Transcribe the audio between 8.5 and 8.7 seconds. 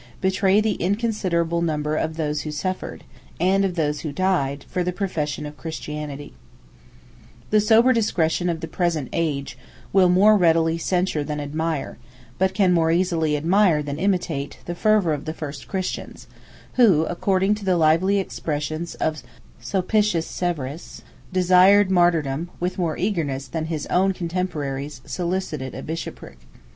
the